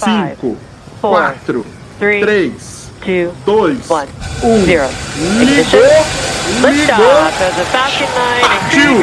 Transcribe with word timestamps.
5, 0.00 0.56
4, 1.00 1.64
3, 1.98 2.90
2, 3.44 3.78
1. 4.42 4.56
Ligou! 5.44 5.80
Ligou! 6.70 6.96
Partiu! 8.40 8.98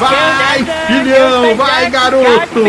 Vai, 0.00 0.64
filhão! 0.86 1.54
Vai, 1.56 1.90
garoto! 1.90 2.64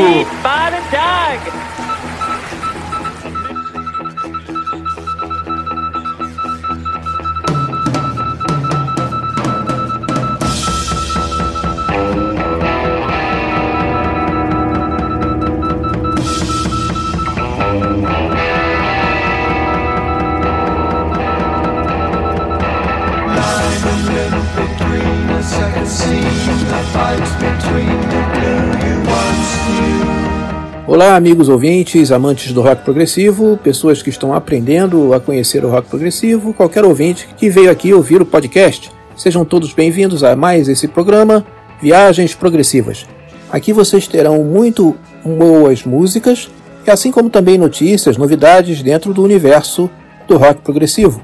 Olá, 30.87 31.15
amigos 31.15 31.47
ouvintes, 31.47 32.11
amantes 32.11 32.51
do 32.51 32.61
rock 32.61 32.83
progressivo, 32.83 33.57
pessoas 33.63 34.01
que 34.01 34.09
estão 34.09 34.33
aprendendo 34.33 35.13
a 35.13 35.19
conhecer 35.19 35.63
o 35.63 35.69
rock 35.69 35.87
progressivo, 35.87 36.53
qualquer 36.53 36.83
ouvinte 36.83 37.29
que 37.37 37.49
veio 37.49 37.71
aqui 37.71 37.93
ouvir 37.93 38.21
o 38.21 38.25
podcast. 38.25 38.91
Sejam 39.15 39.45
todos 39.45 39.73
bem-vindos 39.73 40.23
a 40.23 40.35
mais 40.35 40.67
esse 40.67 40.87
programa 40.87 41.45
Viagens 41.81 42.35
Progressivas. 42.35 43.05
Aqui 43.51 43.71
vocês 43.71 44.07
terão 44.07 44.43
muito 44.43 44.95
boas 45.23 45.83
músicas 45.83 46.49
e 46.85 46.91
assim 46.91 47.11
como 47.11 47.29
também 47.29 47.57
notícias, 47.57 48.17
novidades 48.17 48.81
dentro 48.81 49.13
do 49.13 49.23
universo 49.23 49.89
do 50.27 50.37
rock 50.37 50.61
progressivo. 50.61 51.21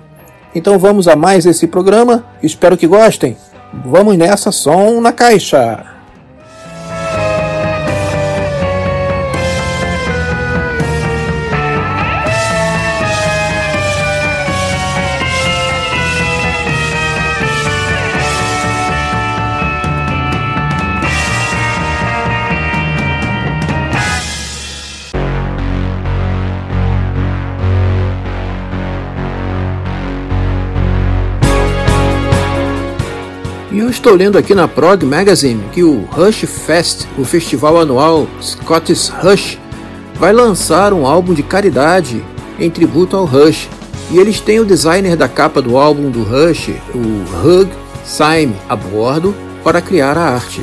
Então 0.53 0.79
vamos 0.79 1.07
a 1.07 1.15
mais 1.15 1.45
esse 1.45 1.67
programa, 1.67 2.25
espero 2.41 2.77
que 2.77 2.87
gostem. 2.87 3.35
Vamos 3.85 4.17
nessa, 4.17 4.51
som 4.51 4.99
na 5.01 5.11
caixa! 5.11 5.96
Eu 33.87 33.91
estou 33.91 34.13
lendo 34.13 34.37
aqui 34.37 34.53
na 34.53 34.67
Prog 34.67 35.01
Magazine 35.05 35.63
que 35.71 35.81
o 35.81 36.01
Rush 36.11 36.43
Fest, 36.43 37.05
o 37.17 37.23
festival 37.23 37.79
anual 37.79 38.27
Scottish 38.41 39.07
Rush, 39.07 39.57
vai 40.15 40.33
lançar 40.33 40.91
um 40.91 41.07
álbum 41.07 41.33
de 41.33 41.41
caridade 41.41 42.21
em 42.59 42.69
tributo 42.69 43.15
ao 43.15 43.23
Rush. 43.23 43.69
E 44.11 44.17
eles 44.17 44.41
têm 44.41 44.59
o 44.59 44.65
designer 44.65 45.15
da 45.15 45.29
capa 45.29 45.61
do 45.61 45.77
álbum 45.77 46.11
do 46.11 46.21
Rush, 46.21 46.71
o 46.93 47.47
Hug 47.47 47.71
Syme, 48.03 48.57
a 48.67 48.75
bordo 48.75 49.33
para 49.63 49.79
criar 49.79 50.17
a 50.17 50.33
arte. 50.33 50.61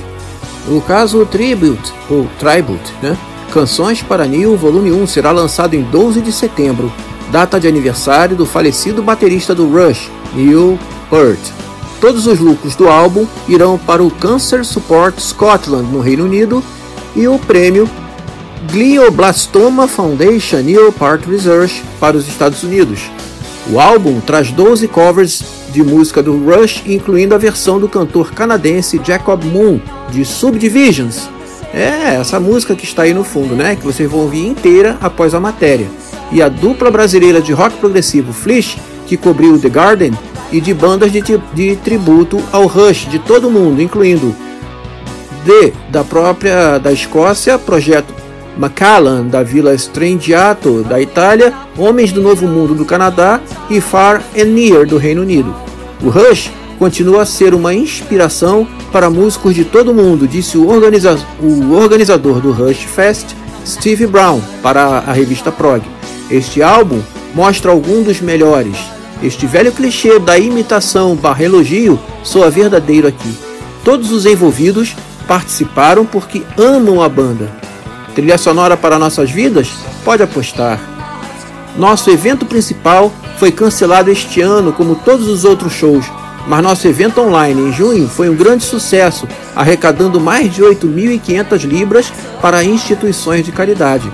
No 0.69 0.83
caso, 0.83 1.23
o 1.23 1.25
Tribute, 1.25 1.95
ou 2.11 2.29
Tribute, 2.39 2.93
né? 3.03 3.17
Canções 3.55 4.03
para 4.03 4.27
Neil 4.27 4.55
Volume 4.55 4.93
1 4.93 5.07
será 5.07 5.31
lançado 5.31 5.73
em 5.73 5.83
12 5.83 6.21
de 6.21 6.31
setembro, 6.31 6.93
data 7.33 7.59
de 7.59 7.67
aniversário 7.67 8.37
do 8.37 8.45
falecido 8.45 9.03
baterista 9.03 9.55
do 9.55 9.67
Rush, 9.67 10.11
Neil 10.35 10.79
Peart. 11.09 11.64
Todos 12.05 12.27
os 12.27 12.39
lucros 12.39 12.77
do 12.77 12.87
álbum 12.87 13.27
irão 13.49 13.79
para 13.79 14.05
o 14.05 14.11
Cancer 14.11 14.63
Support 14.63 15.19
Scotland, 15.19 15.91
no 15.91 16.01
Reino 16.01 16.27
Unido, 16.27 16.63
e 17.17 17.27
o 17.27 17.39
prêmio 17.39 17.89
Glioblastoma 18.71 19.89
Foundation 19.89 20.59
Neil 20.59 20.93
Part 20.93 21.27
Research 21.27 21.83
para 21.99 22.15
os 22.15 22.29
Estados 22.29 22.63
Unidos. 22.63 23.11
O 23.73 23.81
álbum 23.81 24.21
traz 24.21 24.51
12 24.51 24.87
covers 24.87 25.43
de 25.73 25.83
música 25.83 26.23
do 26.23 26.37
Rush, 26.45 26.83
incluindo 26.85 27.35
a 27.35 27.39
versão 27.39 27.81
do 27.81 27.89
cantor 27.89 28.33
canadense 28.33 29.01
Jacob 29.03 29.43
Moon, 29.43 29.81
de 30.11 30.27
Subdivisions. 30.27 31.31
É, 31.73 32.17
essa 32.17 32.39
música 32.39 32.77
que 32.77 32.85
está 32.85 33.05
aí 33.05 33.15
no 33.15 33.25
fundo, 33.25 33.57
né? 33.57 33.77
Que 33.77 33.83
vocês 33.83 34.11
vão 34.11 34.21
ouvir 34.21 34.47
inteira 34.47 34.99
após 35.01 35.33
a 35.33 35.41
matéria. 35.41 35.89
E 36.31 36.43
a 36.43 36.51
dupla 36.51 36.91
brasileira 36.91 37.41
de 37.41 37.55
rock 37.55 37.79
progressivo 37.79 38.31
Flish, 38.31 38.77
que 39.07 39.17
cobriu 39.17 39.59
The 39.59 39.69
Garden, 39.69 40.13
e 40.53 40.61
de 40.61 40.73
bandas 40.73 41.11
de, 41.11 41.21
de 41.53 41.77
tributo 41.77 42.41
ao 42.53 42.67
Rush 42.67 43.09
de 43.09 43.19
todo 43.19 43.51
mundo, 43.51 43.83
incluindo 43.83 44.35
D 45.45 45.73
da 45.91 46.05
própria 46.05 46.79
da 46.79 46.93
Escócia, 46.93 47.59
Projeto 47.59 48.15
Macallan 48.57 49.27
da 49.27 49.43
Vila 49.43 49.75
Strangiato 49.75 50.83
da 50.85 51.01
Itália, 51.01 51.53
Homens 51.77 52.13
do 52.13 52.23
Novo 52.23 52.47
Mundo 52.47 52.75
do 52.75 52.85
Canadá 52.85 53.41
e 53.69 53.81
Far 53.81 54.23
and 54.39 54.45
Near 54.45 54.87
do 54.87 54.97
Reino 54.97 55.23
Unido. 55.23 55.53
O 56.03 56.09
Rush 56.09 56.51
continua 56.79 57.23
a 57.23 57.27
ser 57.27 57.55
uma 57.55 57.75
inspiração 57.75 58.67
para 58.93 59.11
músicos 59.11 59.55
de 59.55 59.65
todo 59.65 59.95
mundo, 59.95 60.29
disse 60.29 60.57
o, 60.57 60.69
organiza 60.69 61.19
o 61.41 61.73
organizador 61.73 62.41
do 62.41 62.53
Rush 62.53 62.85
Fest, 62.85 63.27
Steve 63.67 64.07
Brown, 64.07 64.41
para 64.63 64.99
a 64.99 65.13
revista 65.13 65.51
Prog. 65.51 65.83
Este 66.31 66.63
álbum 66.63 67.01
mostra 67.35 67.71
alguns 67.71 68.05
dos 68.05 68.21
melhores, 68.21 68.77
este 69.23 69.47
velho 69.47 69.73
clichê 69.73 70.19
da 70.19 70.39
imitação 70.39 71.17
barra 71.17 71.45
elogio 71.45 71.99
soa 72.23 72.51
verdadeiro 72.51 73.09
aqui. 73.09 73.35
Todos 73.83 74.13
os 74.13 74.27
envolvidos 74.27 74.95
participaram 75.27 76.05
porque 76.05 76.43
amam 76.59 77.03
a 77.03 77.09
banda. 77.09 77.51
Trilha 78.15 78.39
sonora 78.39 78.77
para 78.77 78.99
nossas 78.99 79.31
vidas? 79.31 79.69
Pode 80.05 80.23
apostar. 80.23 80.79
Nosso 81.77 82.11
evento 82.11 82.47
principal 82.47 83.13
foi 83.39 83.51
cancelado 83.51 84.11
este 84.11 84.41
ano, 84.41 84.73
como 84.73 84.95
todos 84.95 85.27
os 85.27 85.45
outros 85.45 85.73
shows, 85.73 86.07
mas 86.47 86.63
nosso 86.63 86.87
evento 86.87 87.21
online 87.21 87.69
em 87.69 87.73
junho 87.73 88.09
foi 88.09 88.29
um 88.29 88.37
grande 88.37 88.63
sucesso, 88.63 89.27
arrecadando 89.57 90.21
mais 90.21 90.55
de 90.55 90.63
8.500 90.63 91.65
libras 91.65 92.13
para 92.41 92.63
instituições 92.63 93.45
de 93.45 93.51
caridade. 93.51 94.13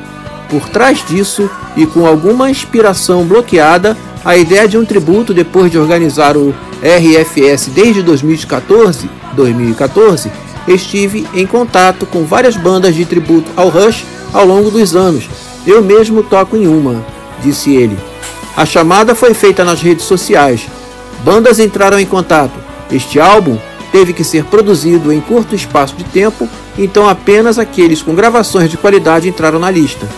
Por 0.51 0.69
trás 0.69 1.05
disso, 1.07 1.49
e 1.77 1.87
com 1.87 2.05
alguma 2.05 2.51
inspiração 2.51 3.25
bloqueada, 3.25 3.97
a 4.25 4.37
ideia 4.37 4.67
de 4.67 4.77
um 4.77 4.85
tributo 4.85 5.33
depois 5.33 5.71
de 5.71 5.79
organizar 5.79 6.37
o 6.37 6.55
RFS 6.83 7.69
desde 7.69 8.03
2014, 8.03 9.09
2014, 9.35 10.31
estive 10.67 11.27
em 11.33 11.47
contato 11.47 12.05
com 12.05 12.25
várias 12.25 12.57
bandas 12.57 12.95
de 12.95 13.05
tributo 13.05 13.51
ao 13.57 13.69
Rush 13.69 14.05
ao 14.33 14.45
longo 14.45 14.71
dos 14.71 14.97
anos. 14.97 15.29
Eu 15.67 15.83
mesmo 15.83 16.23
toco 16.23 16.57
em 16.57 16.67
uma, 16.67 17.05
disse 17.43 17.73
ele. 17.75 17.97
A 18.57 18.67
chamada 18.67 19.15
foi 19.15 19.33
feita 19.35 19.65
nas 19.65 19.81
redes 19.81 20.05
sociais. 20.05 20.67
Bandas 21.25 21.59
entraram 21.59 21.99
em 21.99 22.07
contato. 22.07 22.59
Este 22.91 23.21
álbum 23.21 23.57
teve 23.93 24.13
que 24.13 24.25
ser 24.25 24.45
produzido 24.45 25.13
em 25.13 25.21
curto 25.21 25.55
espaço 25.55 25.95
de 25.97 26.05
tempo, 26.05 26.49
então 26.77 27.09
apenas 27.09 27.59
aqueles 27.59 28.03
com 28.03 28.15
gravações 28.15 28.71
de 28.71 28.77
qualidade 28.77 29.29
entraram 29.29 29.59
na 29.59 29.71
lista. 29.71 30.09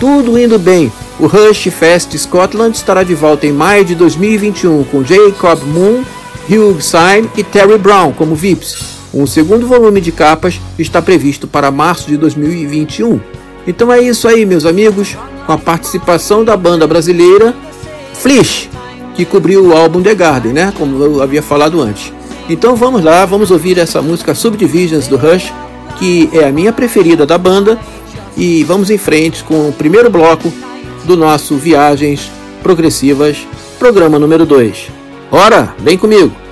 Tudo 0.00 0.38
indo 0.38 0.58
bem, 0.58 0.90
o 1.18 1.26
Rush 1.26 1.64
Fest 1.64 2.16
Scotland 2.16 2.74
estará 2.74 3.02
de 3.02 3.14
volta 3.14 3.46
em 3.46 3.52
maio 3.52 3.84
de 3.84 3.94
2021 3.94 4.82
com 4.84 5.04
Jacob 5.04 5.62
Moon, 5.66 6.02
Hugh 6.48 6.80
Syme 6.80 7.28
e 7.36 7.44
Terry 7.44 7.76
Brown 7.76 8.10
como 8.12 8.34
VIPs. 8.34 8.96
Um 9.12 9.26
segundo 9.26 9.66
volume 9.66 10.00
de 10.00 10.10
capas 10.10 10.58
está 10.78 11.02
previsto 11.02 11.46
para 11.46 11.70
março 11.70 12.08
de 12.08 12.16
2021. 12.16 13.20
Então 13.66 13.92
é 13.92 14.00
isso 14.00 14.26
aí, 14.26 14.46
meus 14.46 14.64
amigos, 14.64 15.18
com 15.46 15.52
a 15.52 15.58
participação 15.58 16.42
da 16.42 16.56
banda 16.56 16.86
brasileira 16.86 17.54
Flish, 18.14 18.70
que 19.14 19.26
cobriu 19.26 19.66
o 19.66 19.76
álbum 19.76 20.00
The 20.00 20.14
Garden, 20.14 20.54
né? 20.54 20.72
Como 20.78 21.04
eu 21.04 21.22
havia 21.22 21.42
falado 21.42 21.78
antes. 21.82 22.10
Então 22.48 22.74
vamos 22.74 23.04
lá, 23.04 23.26
vamos 23.26 23.50
ouvir 23.50 23.76
essa 23.76 24.00
música 24.00 24.34
Subdivisions 24.34 25.08
do 25.08 25.18
Rush, 25.18 25.52
que 25.98 26.30
é 26.32 26.44
a 26.44 26.52
minha 26.52 26.72
preferida 26.72 27.26
da 27.26 27.36
banda, 27.36 27.78
e 28.36 28.64
vamos 28.64 28.90
em 28.90 28.98
frente 28.98 29.42
com 29.44 29.68
o 29.68 29.72
primeiro 29.72 30.10
bloco 30.10 30.52
do 31.04 31.16
nosso 31.16 31.56
Viagens 31.56 32.30
Progressivas, 32.62 33.38
programa 33.78 34.18
número 34.18 34.44
2. 34.44 34.88
Ora, 35.30 35.74
vem 35.78 35.96
comigo! 35.96 36.49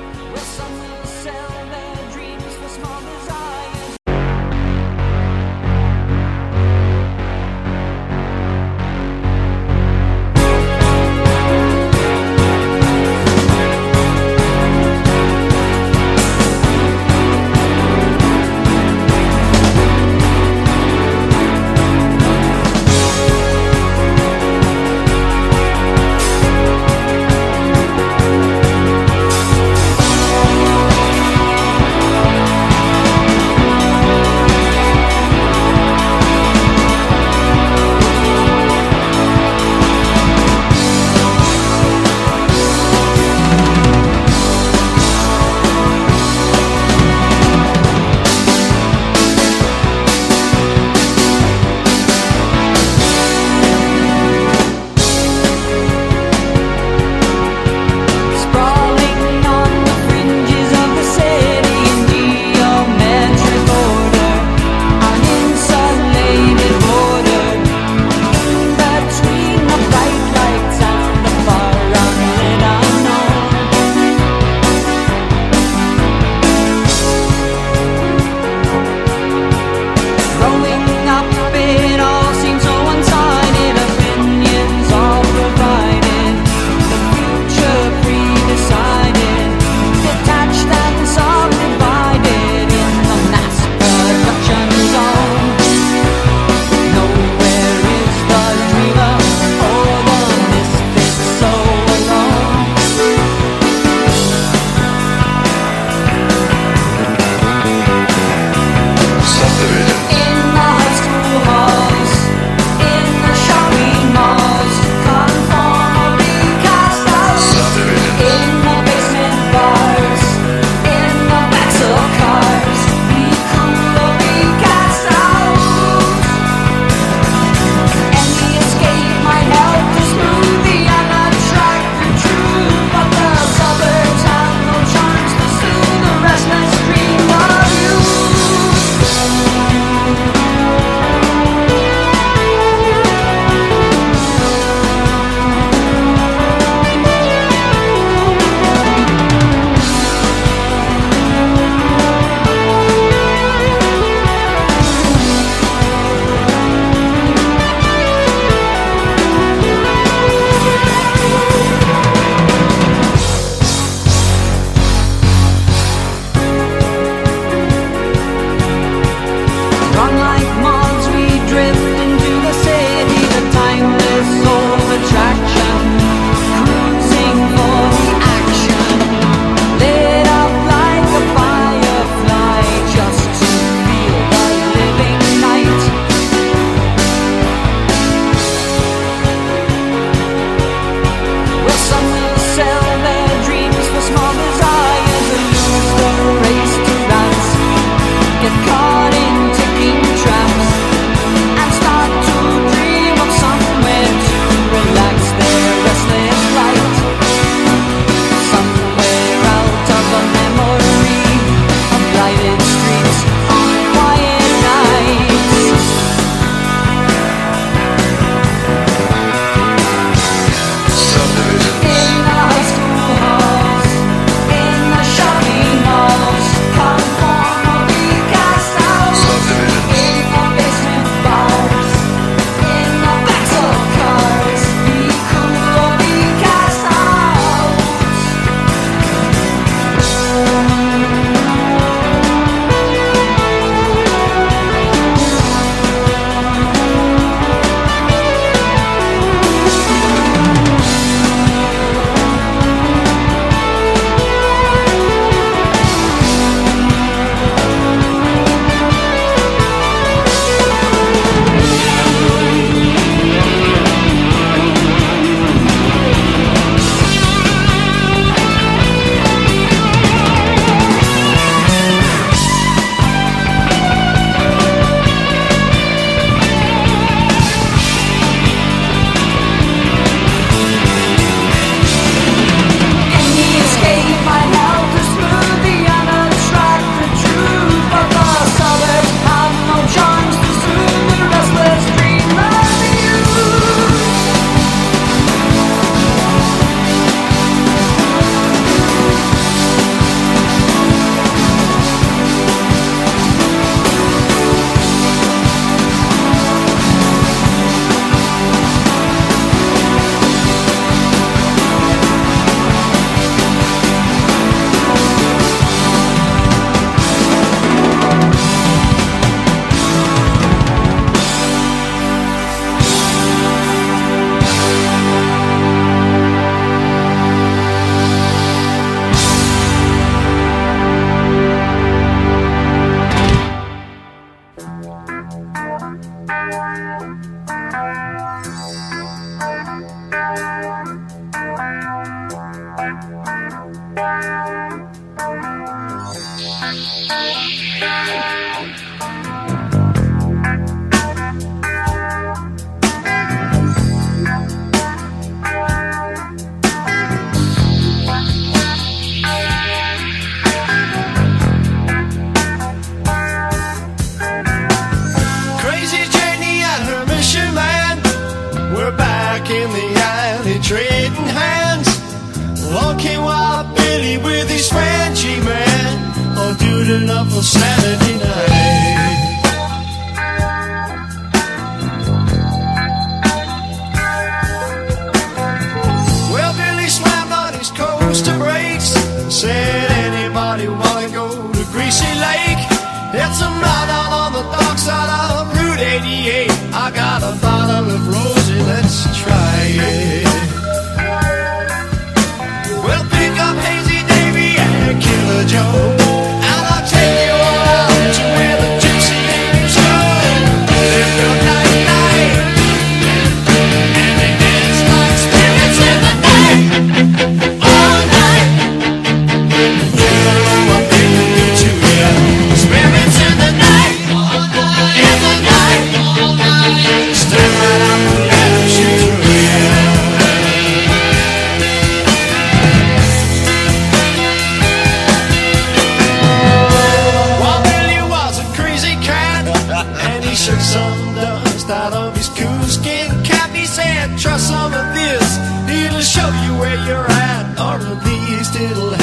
some 444.49 444.73
of 444.73 444.87
this. 444.95 445.29
It'll 445.69 446.01
show 446.01 446.29
you 446.45 446.53
where 446.61 446.79
you're 446.87 447.11
at, 447.29 447.45
or 447.61 447.77
at 447.85 447.99
least 448.07 448.55
it'll 448.57 448.98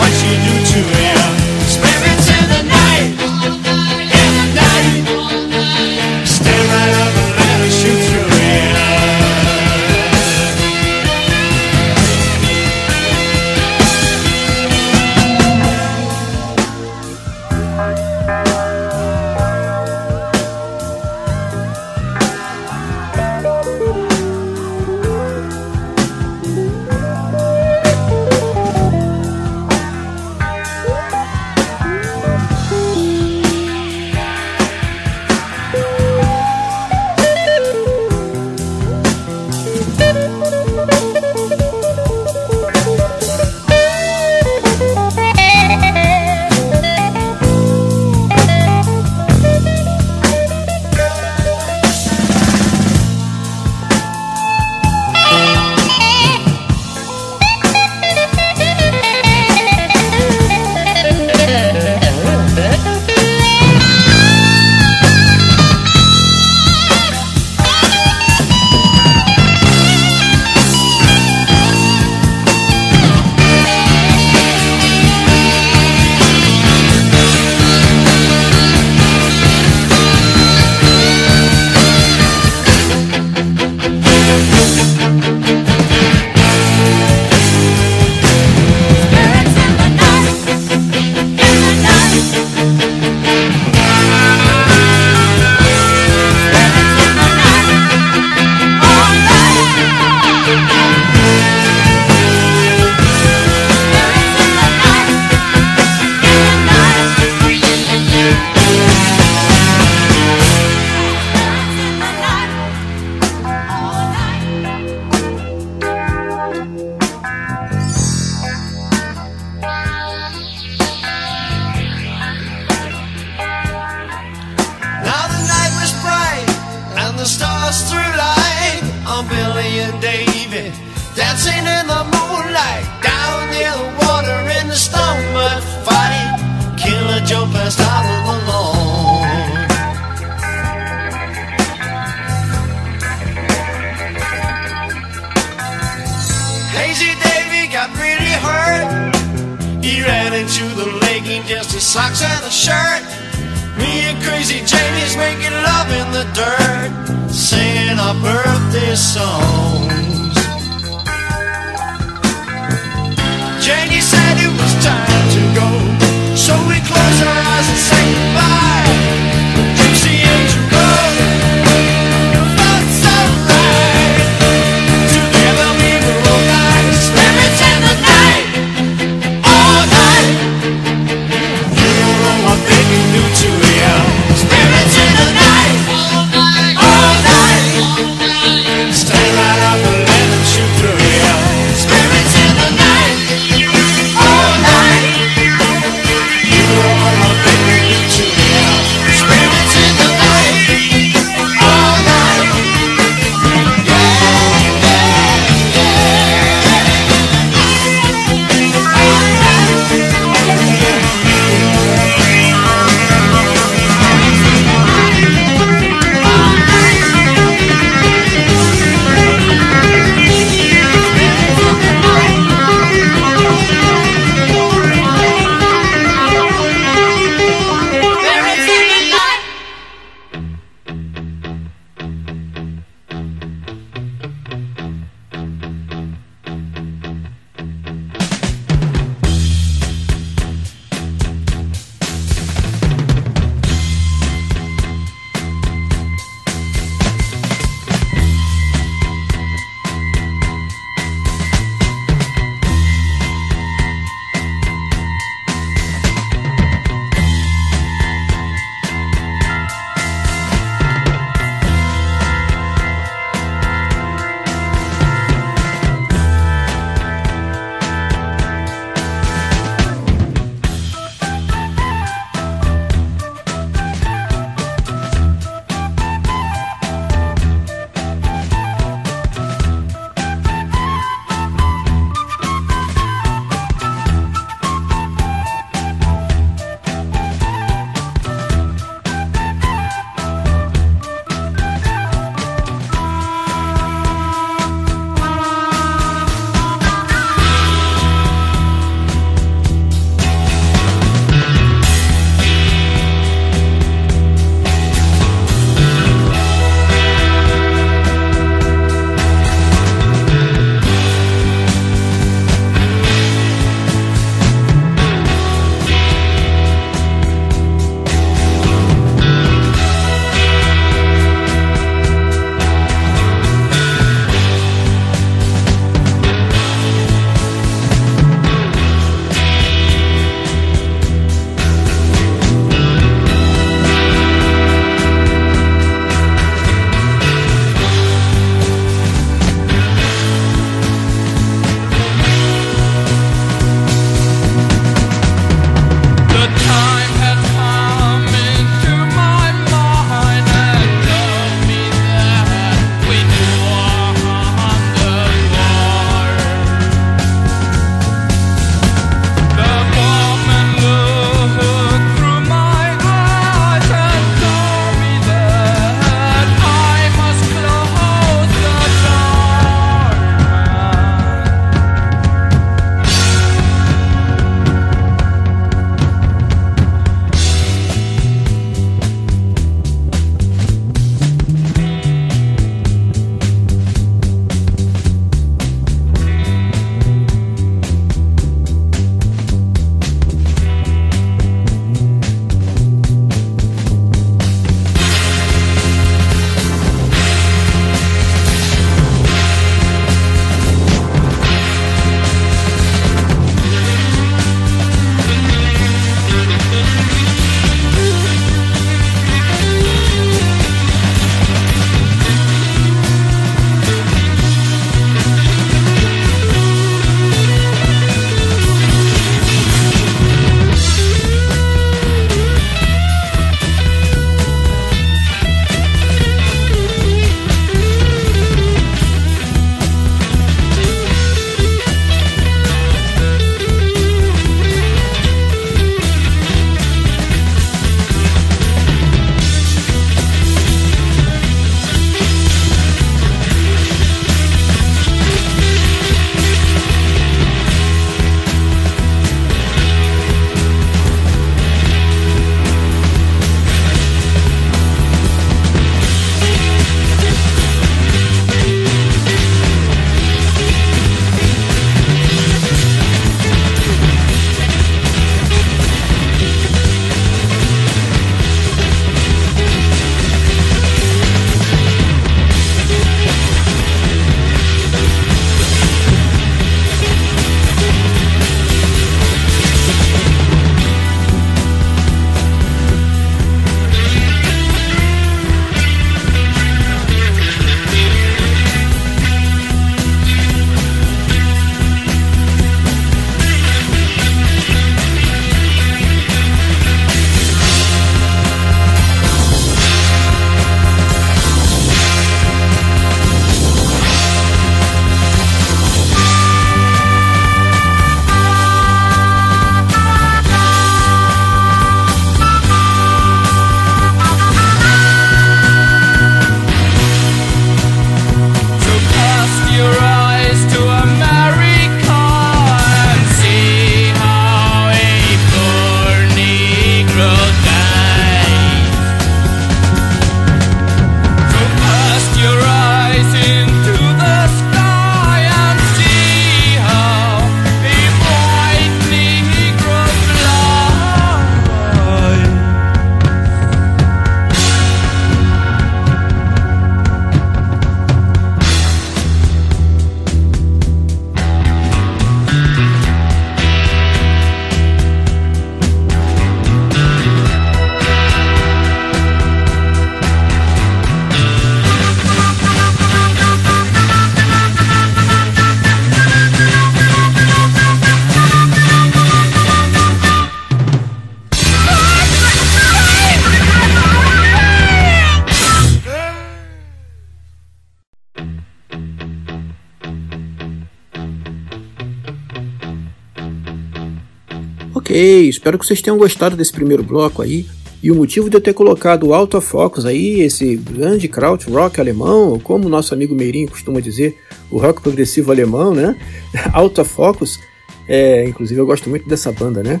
espero 585.62 585.78
que 585.78 585.86
vocês 585.86 586.02
tenham 586.02 586.18
gostado 586.18 586.56
desse 586.56 586.72
primeiro 586.72 587.04
bloco 587.04 587.40
aí. 587.40 587.64
E 588.02 588.10
o 588.10 588.16
motivo 588.16 588.50
de 588.50 588.56
eu 588.56 588.60
ter 588.60 588.74
colocado 588.74 589.28
o 589.28 589.32
Alto 589.32 589.60
Focus 589.60 590.04
aí, 590.04 590.40
esse 590.40 590.74
grande 590.74 591.28
kraut 591.28 591.70
rock 591.70 592.00
alemão, 592.00 592.58
como 592.58 592.88
nosso 592.88 593.14
amigo 593.14 593.32
Meirinho 593.32 593.70
costuma 593.70 594.00
dizer, 594.00 594.36
o 594.72 594.78
rock 594.78 595.00
progressivo 595.00 595.52
alemão, 595.52 595.94
né? 595.94 596.16
Alto 596.74 597.04
Focus, 597.04 597.60
é, 598.08 598.44
inclusive 598.44 598.80
eu 598.80 598.84
gosto 598.84 599.08
muito 599.08 599.28
dessa 599.28 599.52
banda, 599.52 599.84
né? 599.84 600.00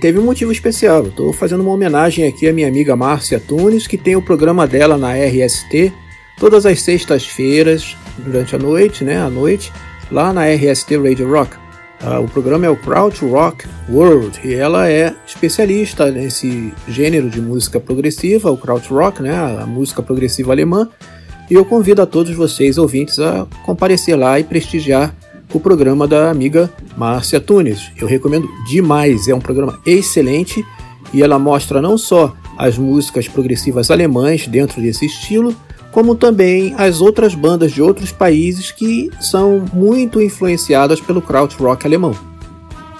Teve 0.00 0.18
um 0.18 0.24
motivo 0.24 0.50
especial. 0.50 1.06
Estou 1.06 1.30
fazendo 1.30 1.60
uma 1.60 1.72
homenagem 1.72 2.26
aqui 2.26 2.48
à 2.48 2.52
minha 2.54 2.68
amiga 2.68 2.96
Márcia 2.96 3.38
Tunes, 3.38 3.86
que 3.86 3.98
tem 3.98 4.16
o 4.16 4.22
programa 4.22 4.66
dela 4.66 4.96
na 4.96 5.12
RST 5.12 5.92
todas 6.38 6.64
as 6.64 6.80
sextas-feiras 6.80 7.98
durante 8.16 8.56
a 8.56 8.58
noite, 8.58 9.04
né? 9.04 9.20
À 9.20 9.28
noite, 9.28 9.70
lá 10.10 10.32
na 10.32 10.46
RST 10.46 10.96
Radio 10.96 11.30
Rock. 11.30 11.61
Uh, 12.02 12.24
o 12.24 12.28
programa 12.28 12.66
é 12.66 12.68
o 12.68 12.76
Kraut 12.76 13.24
Rock 13.24 13.64
World 13.88 14.40
e 14.42 14.54
ela 14.54 14.88
é 14.88 15.14
especialista 15.24 16.10
nesse 16.10 16.74
gênero 16.88 17.30
de 17.30 17.40
música 17.40 17.78
progressiva, 17.78 18.50
o 18.50 18.56
Kraut 18.56 18.88
Rock, 18.92 19.22
né, 19.22 19.32
a 19.32 19.64
música 19.64 20.02
progressiva 20.02 20.50
alemã. 20.50 20.88
E 21.48 21.54
eu 21.54 21.64
convido 21.64 22.02
a 22.02 22.06
todos 22.06 22.34
vocês, 22.34 22.76
ouvintes, 22.76 23.20
a 23.20 23.46
comparecer 23.64 24.18
lá 24.18 24.40
e 24.40 24.42
prestigiar 24.42 25.14
o 25.54 25.60
programa 25.60 26.08
da 26.08 26.28
amiga 26.28 26.68
Márcia 26.96 27.40
Tunes. 27.40 27.92
Eu 27.96 28.08
recomendo 28.08 28.48
demais, 28.68 29.28
é 29.28 29.34
um 29.34 29.40
programa 29.40 29.78
excelente 29.86 30.64
e 31.14 31.22
ela 31.22 31.38
mostra 31.38 31.80
não 31.80 31.96
só 31.96 32.34
as 32.58 32.76
músicas 32.76 33.28
progressivas 33.28 33.92
alemãs 33.92 34.48
dentro 34.48 34.82
desse 34.82 35.06
estilo, 35.06 35.54
como 35.92 36.16
também 36.16 36.74
as 36.76 37.00
outras 37.00 37.34
bandas 37.34 37.70
de 37.70 37.80
outros 37.80 38.10
países 38.10 38.72
que 38.72 39.10
são 39.20 39.64
muito 39.72 40.20
influenciadas 40.20 41.00
pelo 41.00 41.22
krautrock 41.22 41.86
alemão. 41.86 42.14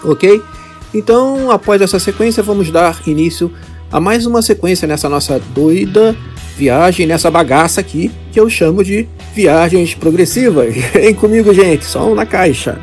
Ok? 0.04 0.40
Então, 0.94 1.50
após 1.50 1.80
essa 1.80 1.98
sequência, 1.98 2.42
vamos 2.42 2.70
dar 2.70 3.00
início 3.06 3.50
a 3.90 3.98
mais 3.98 4.26
uma 4.26 4.42
sequência 4.42 4.86
nessa 4.86 5.08
nossa 5.08 5.40
doida 5.54 6.16
viagem, 6.56 7.06
nessa 7.06 7.30
bagaça 7.30 7.80
aqui 7.80 8.10
que 8.30 8.38
eu 8.38 8.48
chamo 8.48 8.84
de 8.84 9.08
viagens 9.34 9.94
progressivas. 9.94 10.74
Vem 10.92 11.14
comigo, 11.14 11.52
gente, 11.52 11.84
som 11.84 12.14
na 12.14 12.26
caixa. 12.26 12.78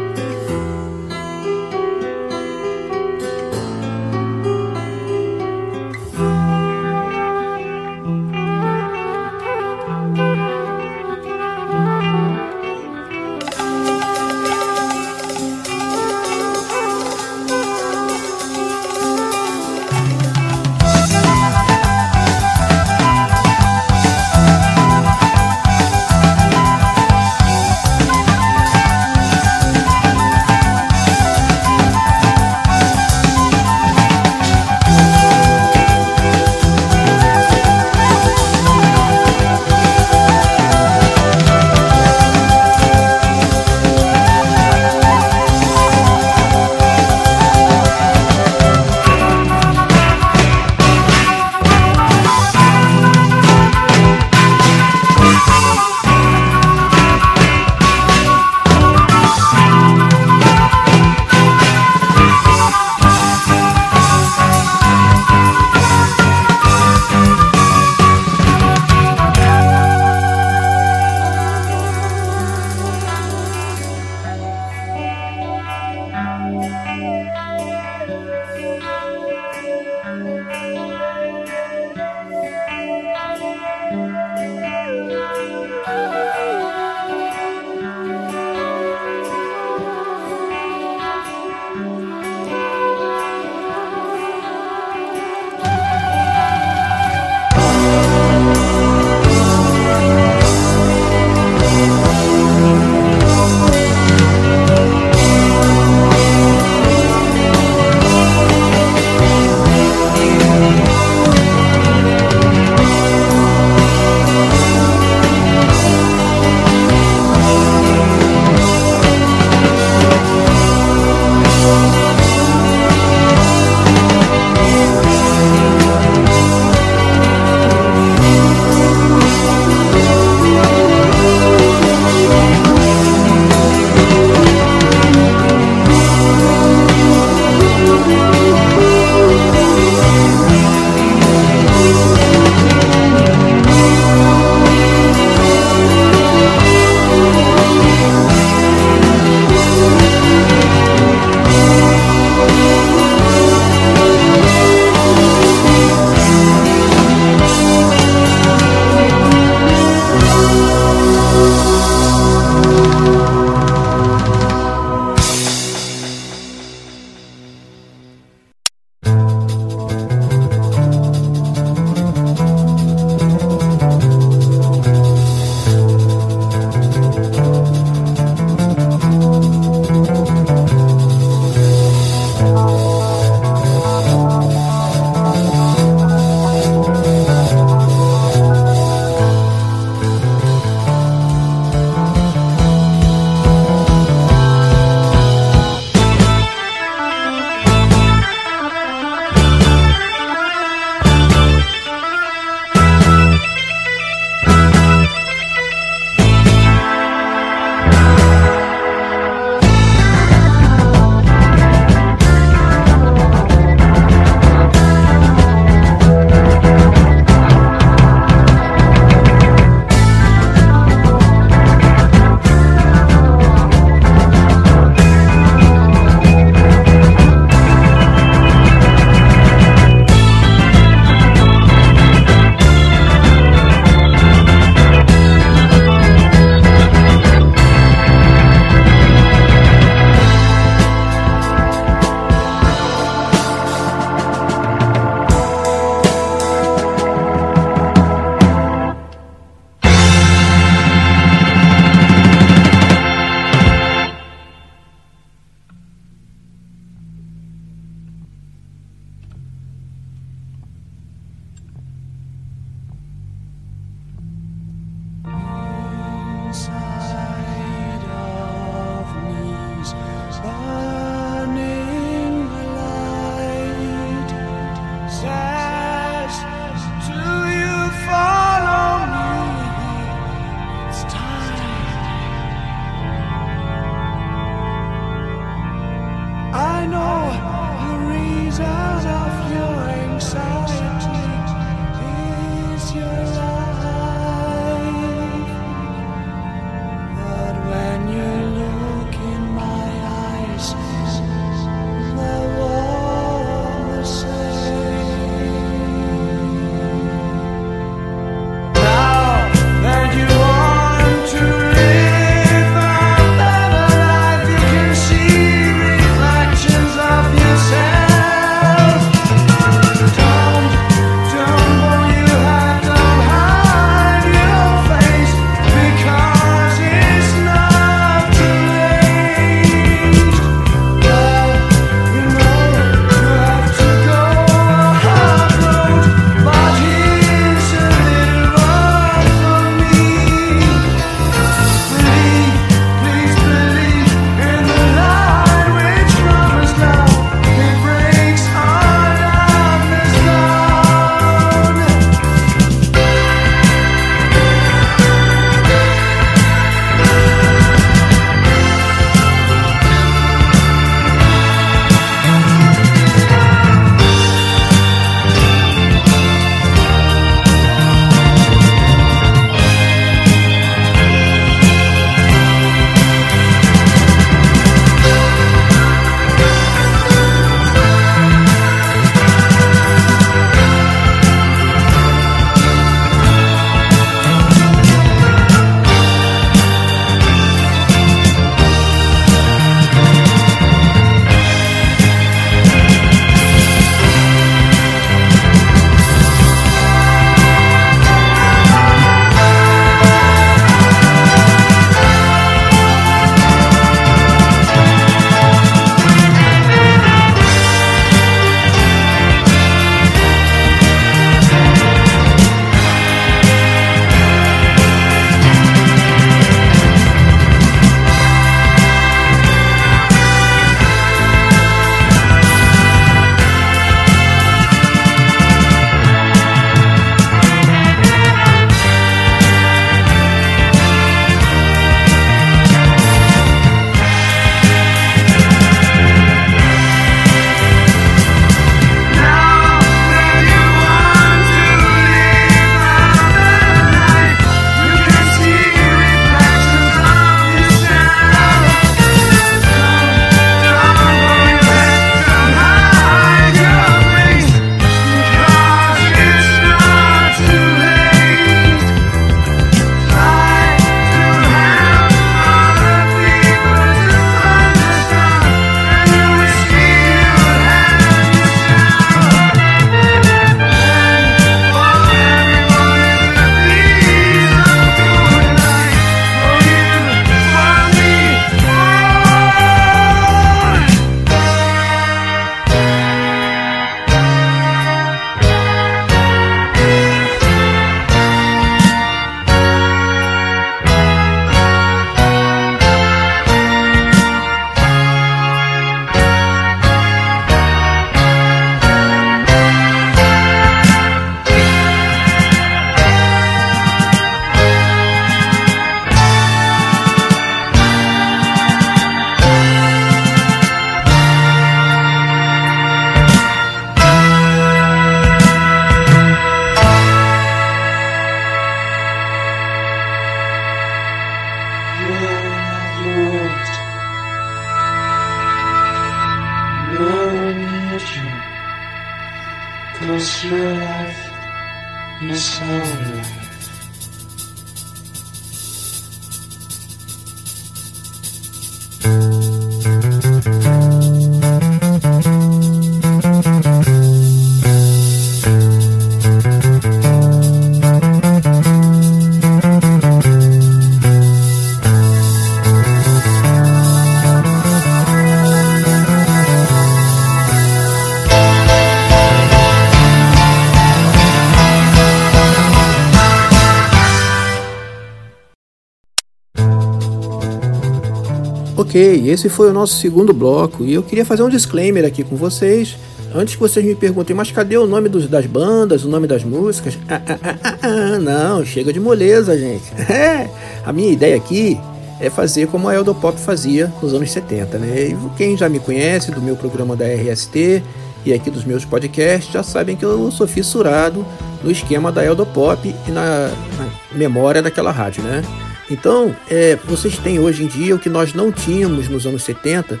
Ok, 568.96 569.28
esse 569.30 569.50
foi 569.50 569.68
o 569.68 569.74
nosso 569.74 570.00
segundo 570.00 570.32
bloco 570.32 570.82
e 570.82 570.94
eu 570.94 571.02
queria 571.02 571.22
fazer 571.22 571.42
um 571.42 571.50
disclaimer 571.50 572.02
aqui 572.02 572.24
com 572.24 572.34
vocês. 572.34 572.96
Antes 573.34 573.54
que 573.54 573.60
vocês 573.60 573.84
me 573.84 573.94
perguntem, 573.94 574.34
mas 574.34 574.50
cadê 574.50 574.78
o 574.78 574.86
nome 574.86 575.10
dos, 575.10 575.28
das 575.28 575.44
bandas, 575.44 576.02
o 576.02 576.08
nome 576.08 576.26
das 576.26 576.42
músicas? 576.42 576.98
Ah, 577.06 577.20
ah, 577.28 577.38
ah, 577.42 577.58
ah, 577.62 577.78
ah 577.82 578.18
não, 578.18 578.64
chega 578.64 578.94
de 578.94 578.98
moleza, 578.98 579.54
gente. 579.58 579.84
É, 580.10 580.48
a 580.82 580.94
minha 580.94 581.12
ideia 581.12 581.36
aqui 581.36 581.78
é 582.18 582.30
fazer 582.30 582.68
como 582.68 582.88
a 582.88 582.94
Eldo 582.94 583.14
Pop 583.14 583.38
fazia 583.38 583.92
nos 584.00 584.14
anos 584.14 584.30
70, 584.30 584.78
né? 584.78 585.08
E 585.08 585.36
quem 585.36 585.58
já 585.58 585.68
me 585.68 585.78
conhece 585.78 586.30
do 586.30 586.40
meu 586.40 586.56
programa 586.56 586.96
da 586.96 587.04
RST 587.04 587.82
e 588.24 588.32
aqui 588.32 588.50
dos 588.50 588.64
meus 588.64 588.86
podcasts 588.86 589.52
já 589.52 589.62
sabem 589.62 589.94
que 589.94 590.06
eu 590.06 590.30
sou 590.30 590.46
fissurado 590.46 591.22
no 591.62 591.70
esquema 591.70 592.10
da 592.10 592.24
Eldo 592.24 592.46
Pop 592.46 592.94
e 593.06 593.10
na, 593.10 593.50
na 593.76 594.16
memória 594.16 594.62
daquela 594.62 594.90
rádio, 594.90 595.22
né? 595.22 595.42
Então, 595.90 596.34
é, 596.50 596.76
vocês 596.84 597.16
têm 597.18 597.38
hoje 597.38 597.62
em 597.62 597.66
dia 597.66 597.94
o 597.94 597.98
que 597.98 598.08
nós 598.08 598.34
não 598.34 598.50
tínhamos 598.50 599.08
nos 599.08 599.24
anos 599.24 599.42
70, 599.42 600.00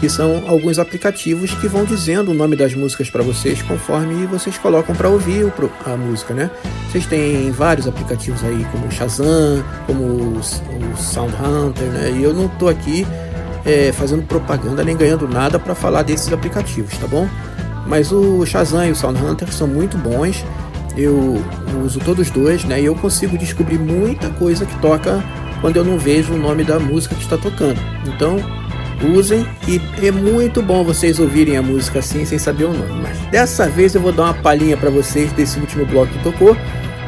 que 0.00 0.08
são 0.08 0.44
alguns 0.46 0.78
aplicativos 0.78 1.52
que 1.54 1.68
vão 1.68 1.84
dizendo 1.84 2.30
o 2.30 2.34
nome 2.34 2.56
das 2.56 2.74
músicas 2.74 3.10
para 3.10 3.22
vocês 3.22 3.60
conforme 3.62 4.26
vocês 4.26 4.56
colocam 4.58 4.94
para 4.94 5.08
ouvir 5.08 5.52
a 5.84 5.96
música, 5.96 6.32
né? 6.32 6.50
Vocês 6.90 7.06
têm 7.06 7.50
vários 7.50 7.86
aplicativos 7.86 8.42
aí, 8.44 8.66
como 8.72 8.86
o 8.86 8.90
Shazam, 8.90 9.64
como 9.86 10.02
o, 10.02 10.38
o 10.38 10.96
Sound 10.96 11.34
Hunter, 11.34 11.86
né? 11.88 12.14
E 12.16 12.22
eu 12.22 12.32
não 12.32 12.46
estou 12.46 12.68
aqui 12.68 13.06
é, 13.64 13.92
fazendo 13.92 14.22
propaganda 14.22 14.84
nem 14.84 14.96
ganhando 14.96 15.28
nada 15.28 15.58
para 15.58 15.74
falar 15.74 16.02
desses 16.02 16.32
aplicativos, 16.32 16.96
tá 16.96 17.06
bom? 17.06 17.28
Mas 17.86 18.10
o 18.10 18.44
Shazam 18.44 18.86
e 18.86 18.90
o 18.90 18.96
Sound 18.96 19.22
Hunter 19.22 19.52
são 19.52 19.66
muito 19.66 19.96
bons 19.98 20.44
eu 20.96 21.42
uso 21.84 22.00
todos 22.00 22.30
dois, 22.30 22.64
né? 22.64 22.80
E 22.80 22.86
eu 22.86 22.94
consigo 22.94 23.36
descobrir 23.36 23.78
muita 23.78 24.30
coisa 24.30 24.64
que 24.64 24.78
toca 24.80 25.22
quando 25.60 25.76
eu 25.76 25.84
não 25.84 25.98
vejo 25.98 26.32
o 26.32 26.38
nome 26.38 26.64
da 26.64 26.78
música 26.78 27.14
que 27.14 27.22
está 27.22 27.36
tocando. 27.36 27.78
Então, 28.06 28.38
usem 29.14 29.46
e 29.68 29.80
é 30.04 30.10
muito 30.10 30.62
bom 30.62 30.82
vocês 30.82 31.18
ouvirem 31.18 31.56
a 31.56 31.62
música 31.62 31.98
assim 31.98 32.24
sem 32.24 32.38
saber 32.38 32.64
o 32.64 32.72
nome. 32.72 33.02
Mas 33.02 33.18
dessa 33.30 33.68
vez 33.68 33.94
eu 33.94 34.00
vou 34.00 34.12
dar 34.12 34.24
uma 34.24 34.34
palhinha 34.34 34.76
para 34.76 34.90
vocês 34.90 35.30
desse 35.32 35.58
último 35.58 35.84
bloco 35.84 36.12
que 36.12 36.22
tocou. 36.22 36.56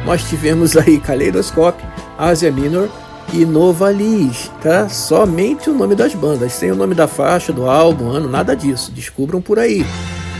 Nós 0.05 0.23
tivemos 0.23 0.77
aí 0.77 0.99
Kaleidoscope, 0.99 1.83
Asia 2.17 2.51
Minor 2.51 2.89
e 3.33 3.45
Nova 3.45 3.91
Liz, 3.91 4.51
tá? 4.61 4.87
Somente 4.87 5.69
o 5.69 5.73
nome 5.73 5.95
das 5.95 6.13
bandas, 6.13 6.53
sem 6.53 6.71
o 6.71 6.75
nome 6.75 6.95
da 6.95 7.07
faixa, 7.07 7.51
do 7.51 7.69
álbum, 7.69 8.09
ano, 8.09 8.29
nada 8.29 8.55
disso. 8.55 8.91
Descubram 8.91 9.41
por 9.41 9.59
aí 9.59 9.85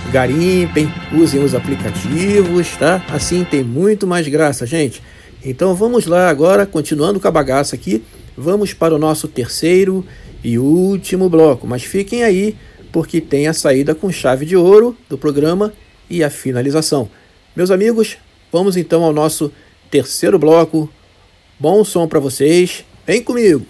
garimpem, 0.10 0.92
usem 1.14 1.44
os 1.44 1.54
aplicativos, 1.54 2.76
tá? 2.78 3.04
Assim 3.10 3.44
tem 3.44 3.64
muito 3.64 4.08
mais 4.08 4.28
graça, 4.28 4.66
gente. 4.66 5.02
Então 5.46 5.74
vamos 5.74 6.06
lá 6.06 6.30
agora, 6.30 6.66
continuando 6.66 7.20
com 7.20 7.28
a 7.28 7.32
bagaça 7.32 7.76
aqui, 7.76 8.04
vamos 8.38 8.74
para 8.74 8.94
o 8.94 9.00
nosso 9.00 9.28
terceiro 9.28 10.06
e 10.44 10.58
último 10.58 11.30
bloco. 11.30 11.66
Mas 11.66 11.84
fiquem 11.84 12.24
aí, 12.24 12.56
porque 12.92 13.22
tem 13.22 13.48
a 13.48 13.54
saída 13.54 13.96
com 13.96 14.12
chave 14.12 14.46
de 14.46 14.56
ouro 14.56 14.96
do 15.08 15.18
programa 15.18 15.72
e 16.10 16.24
a 16.24 16.30
finalização. 16.30 17.10
Meus 17.56 17.72
amigos, 17.72 18.18
vamos 18.52 18.76
então 18.76 19.04
ao 19.04 19.14
nosso 19.14 19.52
terceiro 19.90 20.38
bloco. 20.38 20.90
Bom 21.60 21.84
som 21.84 22.08
para 22.08 22.20
vocês. 22.20 22.84
Vem 23.06 23.22
comigo. 23.22 23.66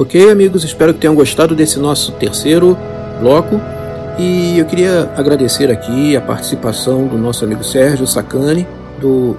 Ok, 0.00 0.30
amigos, 0.30 0.64
espero 0.64 0.94
que 0.94 1.00
tenham 1.00 1.14
gostado 1.14 1.54
desse 1.54 1.78
nosso 1.78 2.12
terceiro 2.12 2.74
bloco. 3.20 3.60
E 4.18 4.58
eu 4.58 4.64
queria 4.64 5.12
agradecer 5.14 5.70
aqui 5.70 6.16
a 6.16 6.22
participação 6.22 7.06
do 7.06 7.18
nosso 7.18 7.44
amigo 7.44 7.62
Sérgio 7.62 8.06
Sacani, 8.06 8.66
do 8.98 9.36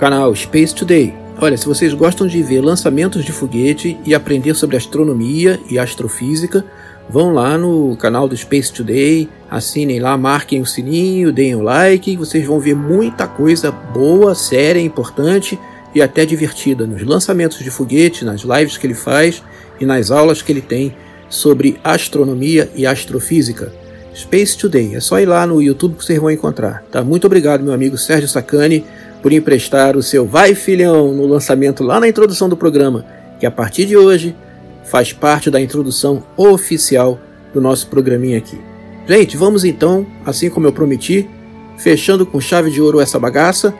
canal 0.00 0.34
Space 0.34 0.74
Today. 0.74 1.14
Olha, 1.40 1.56
se 1.56 1.66
vocês 1.66 1.94
gostam 1.94 2.26
de 2.26 2.42
ver 2.42 2.60
lançamentos 2.60 3.24
de 3.24 3.30
foguete 3.30 3.96
e 4.04 4.12
aprender 4.12 4.54
sobre 4.54 4.76
astronomia 4.76 5.60
e 5.70 5.78
astrofísica, 5.78 6.64
vão 7.08 7.32
lá 7.32 7.56
no 7.56 7.96
canal 7.96 8.26
do 8.26 8.36
Space 8.36 8.72
Today, 8.72 9.28
assinem 9.48 10.00
lá, 10.00 10.18
marquem 10.18 10.60
o 10.60 10.66
sininho, 10.66 11.32
deem 11.32 11.54
o 11.54 11.62
like, 11.62 12.16
vocês 12.16 12.44
vão 12.44 12.58
ver 12.58 12.74
muita 12.74 13.28
coisa 13.28 13.70
boa, 13.70 14.34
séria, 14.34 14.80
importante 14.80 15.56
e 15.94 16.02
até 16.02 16.26
divertida 16.26 16.88
nos 16.88 17.04
lançamentos 17.04 17.58
de 17.58 17.70
foguete, 17.70 18.24
nas 18.24 18.40
lives 18.40 18.76
que 18.76 18.84
ele 18.84 18.94
faz 18.94 19.40
e 19.82 19.86
nas 19.86 20.12
aulas 20.12 20.40
que 20.40 20.52
ele 20.52 20.60
tem 20.60 20.94
sobre 21.28 21.76
astronomia 21.82 22.70
e 22.76 22.86
astrofísica. 22.86 23.72
Space 24.14 24.56
Today, 24.56 24.94
é 24.94 25.00
só 25.00 25.18
ir 25.18 25.26
lá 25.26 25.44
no 25.44 25.60
YouTube 25.60 25.96
que 25.96 26.04
vocês 26.04 26.20
vão 26.20 26.30
encontrar. 26.30 26.84
Tá? 26.88 27.02
Muito 27.02 27.26
obrigado, 27.26 27.64
meu 27.64 27.72
amigo 27.72 27.98
Sérgio 27.98 28.28
Sacani, 28.28 28.84
por 29.20 29.32
emprestar 29.32 29.96
o 29.96 30.02
seu 30.02 30.24
Vai 30.24 30.54
Filhão 30.54 31.12
no 31.12 31.26
lançamento 31.26 31.82
lá 31.82 31.98
na 31.98 32.06
introdução 32.06 32.48
do 32.48 32.56
programa, 32.56 33.04
que 33.40 33.46
a 33.46 33.50
partir 33.50 33.86
de 33.86 33.96
hoje 33.96 34.36
faz 34.84 35.12
parte 35.12 35.50
da 35.50 35.60
introdução 35.60 36.22
oficial 36.36 37.18
do 37.52 37.60
nosso 37.60 37.88
programinha 37.88 38.38
aqui. 38.38 38.60
Gente, 39.08 39.36
vamos 39.36 39.64
então, 39.64 40.06
assim 40.24 40.48
como 40.48 40.68
eu 40.68 40.72
prometi, 40.72 41.28
fechando 41.76 42.24
com 42.24 42.40
chave 42.40 42.70
de 42.70 42.80
ouro 42.80 43.00
essa 43.00 43.18
bagaça, 43.18 43.74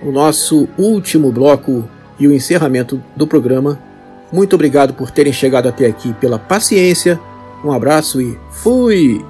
o 0.00 0.12
nosso 0.12 0.68
último 0.78 1.32
bloco 1.32 1.88
e 2.16 2.28
o 2.28 2.32
encerramento 2.32 3.02
do 3.16 3.26
programa. 3.26 3.87
Muito 4.32 4.54
obrigado 4.54 4.94
por 4.94 5.10
terem 5.10 5.32
chegado 5.32 5.68
até 5.68 5.86
aqui, 5.86 6.12
pela 6.14 6.38
paciência. 6.38 7.18
Um 7.64 7.72
abraço 7.72 8.20
e 8.20 8.38
fui! 8.50 9.24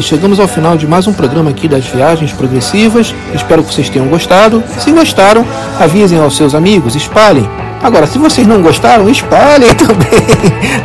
Chegamos 0.00 0.40
ao 0.40 0.48
final 0.48 0.78
de 0.78 0.86
mais 0.86 1.06
um 1.06 1.12
programa 1.12 1.50
aqui 1.50 1.68
das 1.68 1.86
Viagens 1.86 2.32
Progressivas. 2.32 3.14
Espero 3.34 3.62
que 3.62 3.74
vocês 3.74 3.90
tenham 3.90 4.08
gostado. 4.08 4.64
Se 4.78 4.90
gostaram, 4.90 5.44
avisem 5.78 6.18
aos 6.18 6.34
seus 6.34 6.54
amigos, 6.54 6.96
espalhem. 6.96 7.46
Agora, 7.82 8.06
se 8.06 8.18
vocês 8.18 8.46
não 8.46 8.62
gostaram, 8.62 9.10
espalhem 9.10 9.68
também. 9.76 10.24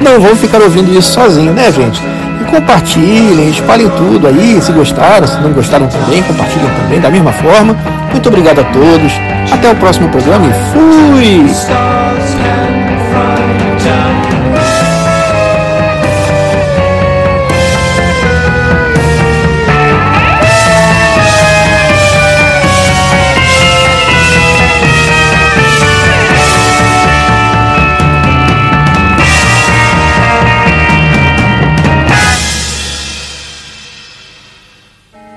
Não 0.01 0.19
vão 0.19 0.35
ficar 0.35 0.61
ouvindo 0.61 0.91
isso 0.91 1.13
sozinho, 1.13 1.53
né, 1.53 1.71
gente? 1.71 2.01
E 2.41 2.51
compartilhem, 2.51 3.49
espalhem 3.49 3.89
tudo 3.91 4.27
aí. 4.27 4.61
Se 4.61 4.73
gostaram, 4.73 5.27
se 5.27 5.39
não 5.39 5.53
gostaram 5.53 5.87
também, 5.87 6.21
compartilhem 6.21 6.69
também 6.81 6.99
da 6.99 7.09
mesma 7.09 7.31
forma. 7.31 7.77
Muito 8.11 8.27
obrigado 8.27 8.59
a 8.59 8.63
todos. 8.65 9.13
Até 9.49 9.71
o 9.71 9.75
próximo 9.75 10.09
programa 10.09 10.45
e 10.45 10.73
fui! 10.73 12.02